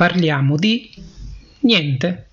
[0.00, 0.90] parliamo di
[1.60, 2.29] niente.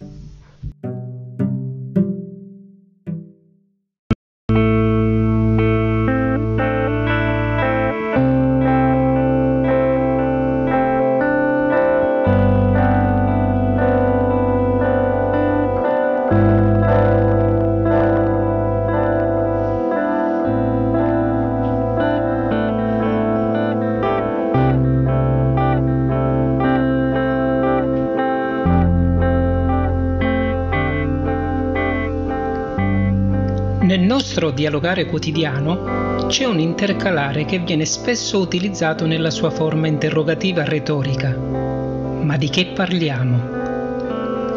[34.18, 41.38] Nostro dialogare quotidiano c'è un intercalare che viene spesso utilizzato nella sua forma interrogativa retorica.
[41.38, 43.38] Ma di che parliamo?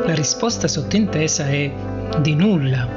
[0.07, 1.71] La risposta sottintesa è
[2.23, 2.89] di nulla.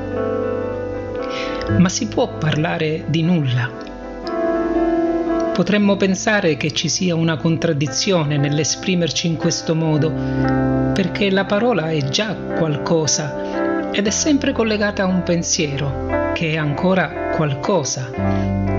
[1.77, 3.69] Ma si può parlare di nulla?
[5.53, 10.13] Potremmo pensare che ci sia una contraddizione nell'esprimerci in questo modo,
[10.93, 13.62] perché la parola è già qualcosa
[13.95, 18.09] ed è sempre collegata a un pensiero, che è ancora qualcosa,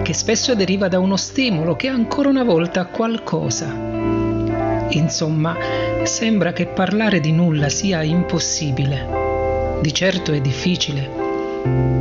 [0.03, 3.73] che spesso deriva da uno stimolo, che è ancora una volta qualcosa.
[4.89, 5.57] Insomma,
[6.03, 9.79] sembra che parlare di nulla sia impossibile.
[9.81, 11.09] Di certo è difficile.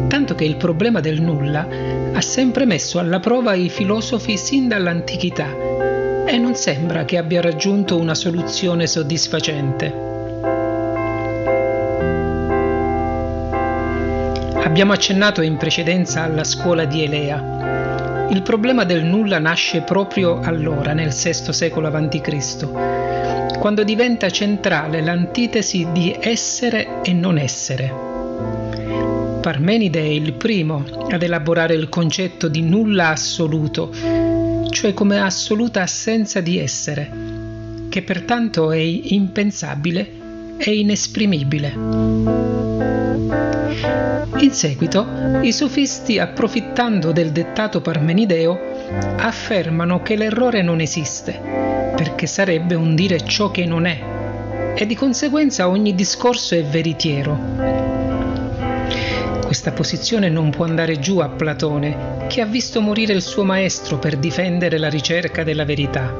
[0.07, 1.67] Tanto che il problema del nulla
[2.13, 5.47] ha sempre messo alla prova i filosofi sin dall'antichità
[6.25, 10.12] e non sembra che abbia raggiunto una soluzione soddisfacente.
[14.63, 18.27] Abbiamo accennato in precedenza alla scuola di Elea.
[18.29, 25.87] Il problema del nulla nasce proprio allora, nel VI secolo a.C., quando diventa centrale l'antitesi
[25.91, 27.93] di essere e non essere.
[29.41, 33.91] Parmenide è il primo ad elaborare il concetto di nulla assoluto,
[34.69, 37.11] cioè come assoluta assenza di essere,
[37.89, 40.09] che pertanto è impensabile
[40.57, 42.62] e inesprimibile.
[44.39, 45.05] In seguito,
[45.41, 48.59] i sofisti, approfittando del dettato parmenideo,
[49.17, 51.39] affermano che l'errore non esiste,
[51.95, 54.01] perché sarebbe un dire ciò che non è,
[54.75, 57.37] e di conseguenza ogni discorso è veritiero.
[59.45, 63.97] Questa posizione non può andare giù a Platone, che ha visto morire il suo maestro
[63.97, 66.11] per difendere la ricerca della verità.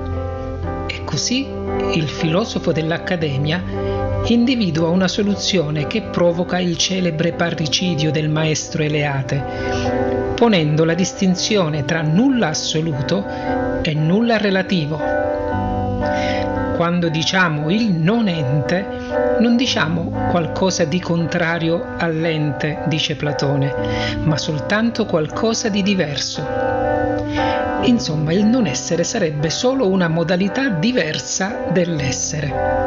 [0.87, 1.47] E così
[1.93, 3.82] il filosofo dell'Accademia
[4.27, 9.43] individua una soluzione che provoca il celebre parricidio del maestro Eleate,
[10.35, 13.25] ponendo la distinzione tra nulla assoluto
[13.81, 14.97] e nulla relativo.
[16.77, 18.85] Quando diciamo il non ente,
[19.39, 23.73] non diciamo qualcosa di contrario all'ente, dice Platone,
[24.23, 26.45] ma soltanto qualcosa di diverso.
[27.83, 32.83] Insomma, il non essere sarebbe solo una modalità diversa dell'essere.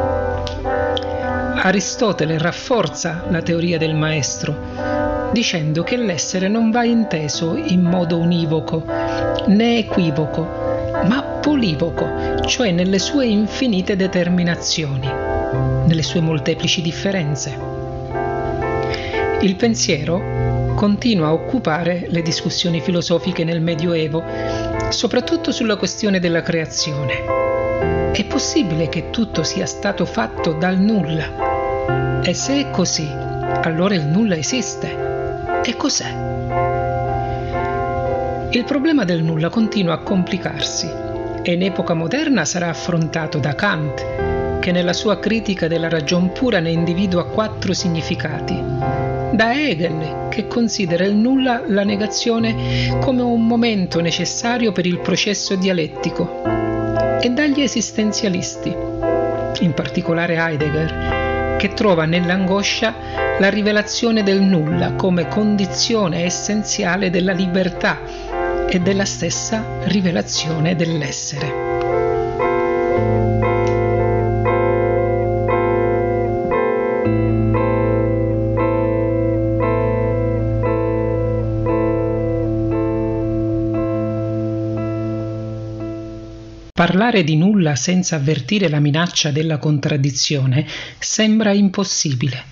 [1.58, 8.84] Aristotele rafforza la teoria del maestro, dicendo che l'essere non va inteso in modo univoco
[9.46, 10.42] né equivoco,
[11.06, 15.08] ma polivoco, cioè nelle sue infinite determinazioni,
[15.86, 17.58] nelle sue molteplici differenze.
[19.40, 24.22] Il pensiero continua a occupare le discussioni filosofiche nel Medioevo,
[24.90, 28.12] soprattutto sulla questione della creazione.
[28.12, 31.45] È possibile che tutto sia stato fatto dal nulla?
[32.22, 33.08] E se è così,
[33.62, 35.04] allora il nulla esiste.
[35.64, 36.24] E cos'è?
[38.50, 40.88] Il problema del nulla continua a complicarsi
[41.42, 46.58] e in epoca moderna sarà affrontato da Kant, che nella sua critica della ragion pura
[46.58, 48.60] ne individua quattro significati,
[49.32, 55.54] da Hegel, che considera il nulla la negazione come un momento necessario per il processo
[55.54, 56.42] dialettico,
[57.20, 58.74] e dagli esistenzialisti,
[59.60, 61.25] in particolare Heidegger,
[61.56, 62.94] che trova nell'angoscia
[63.38, 68.00] la rivelazione del nulla come condizione essenziale della libertà
[68.68, 71.65] e della stessa rivelazione dell'essere.
[86.76, 90.66] Parlare di nulla senza avvertire la minaccia della contraddizione
[90.98, 92.44] sembra impossibile.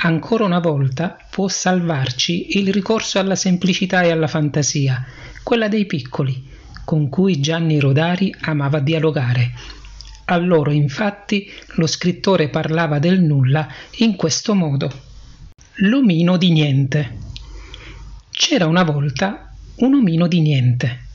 [0.00, 5.02] Ancora una volta può salvarci il ricorso alla semplicità e alla fantasia,
[5.42, 6.46] quella dei piccoli,
[6.84, 9.52] con cui Gianni Rodari amava dialogare.
[10.26, 13.66] A loro infatti lo scrittore parlava del nulla
[14.00, 14.92] in questo modo.
[15.76, 17.16] L'omino di niente.
[18.30, 21.06] C'era una volta un omino di niente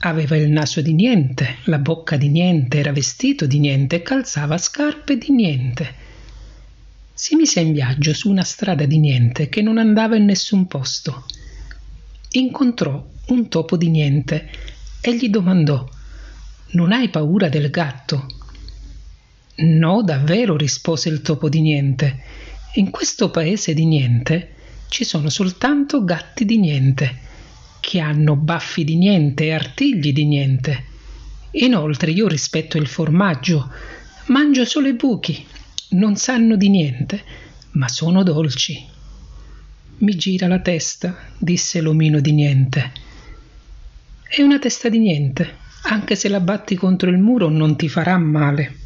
[0.00, 4.58] Aveva il naso di niente, la bocca di niente, era vestito di niente e calzava
[4.58, 5.94] scarpe di niente.
[7.14, 11.24] Si mise in viaggio su una strada di niente che non andava in nessun posto.
[12.32, 14.50] Incontrò un topo di niente
[15.00, 15.88] e gli domandò
[16.72, 18.26] Non hai paura del gatto?
[19.56, 22.20] No, davvero, rispose il topo di niente.
[22.74, 24.54] In questo paese di niente
[24.88, 27.23] ci sono soltanto gatti di niente
[27.84, 30.84] che hanno baffi di niente e artigli di niente.
[31.50, 33.70] Inoltre io rispetto il formaggio,
[34.28, 35.46] mangio solo i buchi,
[35.90, 37.22] non sanno di niente,
[37.72, 38.82] ma sono dolci.
[39.98, 42.90] Mi gira la testa, disse l'omino di niente.
[44.26, 48.16] È una testa di niente, anche se la batti contro il muro non ti farà
[48.16, 48.78] male.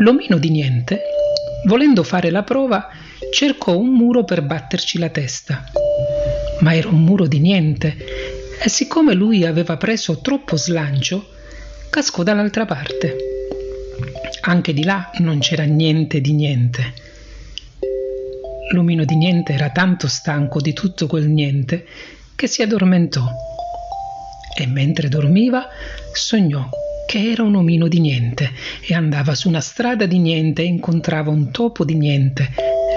[0.00, 1.13] L'omino di niente
[1.64, 2.88] volendo fare la prova,
[3.32, 5.64] cercò un muro per batterci la testa.
[6.60, 7.96] Ma era un muro di niente
[8.62, 11.28] e siccome lui aveva preso troppo slancio,
[11.90, 13.16] cascò dall'altra parte.
[14.42, 16.94] Anche di là non c'era niente di niente.
[18.72, 21.86] L'omino di niente era tanto stanco di tutto quel niente
[22.34, 23.24] che si addormentò
[24.56, 25.68] e mentre dormiva
[26.12, 26.68] sognò
[27.06, 31.30] che era un omino di niente e andava su una strada di niente e incontrava
[31.30, 32.52] un topo di niente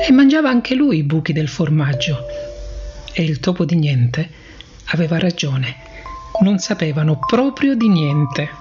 [0.08, 2.26] e mangiava anche lui i buchi del formaggio.
[3.14, 4.30] E il topo di niente
[4.86, 5.76] aveva ragione,
[6.42, 8.57] non sapevano proprio di niente.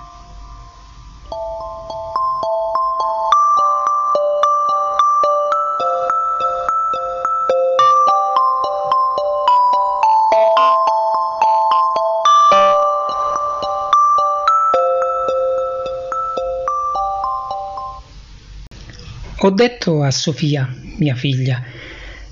[19.46, 21.62] Ho detto a Sofia, mia figlia,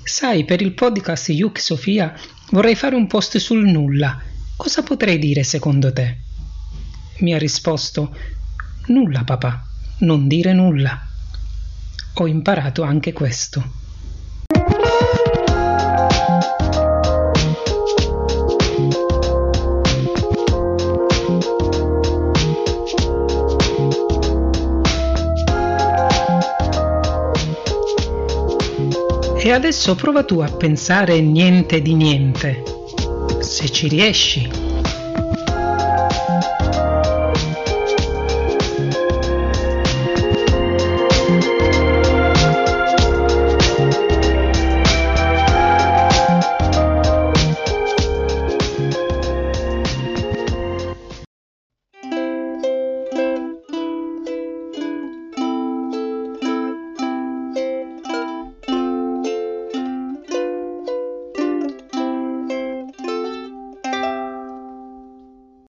[0.02, 2.12] sai, per il podcast Yuk Sofia
[2.50, 4.20] vorrei fare un post sul nulla.
[4.56, 6.16] Cosa potrei dire secondo te?
[7.19, 8.16] Mi ha risposto,
[8.87, 9.62] nulla papà,
[9.99, 11.06] non dire nulla.
[12.14, 13.83] Ho imparato anche questo.
[29.54, 32.62] Adesso prova tu a pensare niente di niente.
[33.40, 34.74] Se ci riesci.